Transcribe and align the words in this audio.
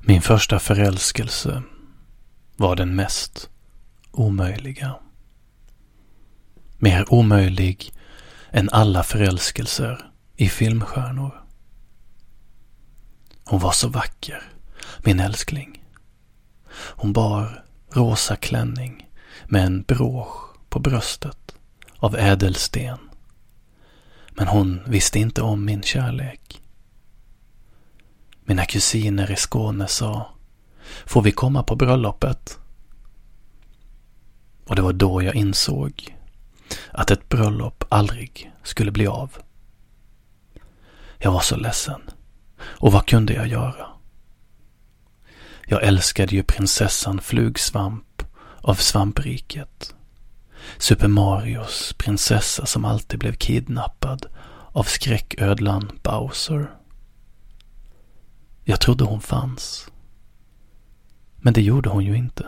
Min 0.00 0.22
första 0.22 0.58
förälskelse 0.58 1.62
var 2.56 2.76
den 2.76 2.96
mest 2.96 3.50
omöjliga. 4.10 4.94
Mer 6.78 7.12
omöjlig 7.12 7.92
än 8.50 8.68
alla 8.72 9.02
förälskelser 9.02 10.10
i 10.36 10.48
filmstjärnor. 10.48 11.42
Hon 13.44 13.60
var 13.60 13.72
så 13.72 13.88
vacker, 13.88 14.42
min 15.04 15.20
älskling. 15.20 15.84
Hon 16.72 17.12
bar 17.12 17.64
rosa 17.92 18.36
klänning 18.36 19.08
med 19.46 19.66
en 19.66 19.82
brosch 19.82 20.56
på 20.68 20.78
bröstet 20.78 21.54
av 21.98 22.16
ädelsten. 22.16 22.98
Men 24.30 24.48
hon 24.48 24.80
visste 24.86 25.18
inte 25.18 25.42
om 25.42 25.64
min 25.64 25.82
kärlek. 25.82 26.57
Mina 28.48 28.64
kusiner 28.64 29.30
i 29.30 29.36
Skåne 29.36 29.88
sa, 29.88 30.30
får 31.06 31.22
vi 31.22 31.32
komma 31.32 31.62
på 31.62 31.76
bröllopet? 31.76 32.58
Och 34.66 34.76
det 34.76 34.82
var 34.82 34.92
då 34.92 35.22
jag 35.22 35.34
insåg 35.34 36.16
att 36.90 37.10
ett 37.10 37.28
bröllop 37.28 37.84
aldrig 37.88 38.52
skulle 38.62 38.90
bli 38.90 39.06
av. 39.06 39.30
Jag 41.18 41.32
var 41.32 41.40
så 41.40 41.56
ledsen. 41.56 42.00
Och 42.60 42.92
vad 42.92 43.06
kunde 43.06 43.32
jag 43.32 43.48
göra? 43.48 43.86
Jag 45.66 45.82
älskade 45.82 46.34
ju 46.34 46.42
prinsessan 46.42 47.20
Flugsvamp 47.20 48.22
av 48.60 48.74
svampriket. 48.74 49.94
Super 50.78 51.08
Marios 51.08 51.94
prinsessa 51.98 52.66
som 52.66 52.84
alltid 52.84 53.18
blev 53.18 53.32
kidnappad 53.32 54.26
av 54.72 54.82
skräcködlan 54.82 55.98
Bowser. 56.02 56.70
Jag 58.70 58.80
trodde 58.80 59.04
hon 59.04 59.20
fanns. 59.20 59.90
Men 61.36 61.52
det 61.52 61.62
gjorde 61.62 61.88
hon 61.88 62.04
ju 62.04 62.16
inte. 62.16 62.46